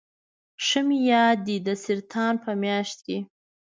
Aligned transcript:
ښه 0.65 0.81
مې 0.87 0.97
یاد 1.11 1.37
دي 1.47 1.57
د 1.67 1.69
سرطان 1.83 2.33
په 2.43 2.51
میاشت 2.63 2.97
کې. 3.05 3.17